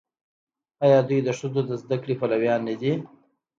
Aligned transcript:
آیا 0.85 0.99
دوی 1.07 1.19
د 1.23 1.29
ښځو 1.39 1.59
د 1.69 1.71
زده 1.81 1.97
کړې 2.01 2.13
پلویان 2.21 2.61
نه 2.67 2.75
دي؟ 2.81 2.93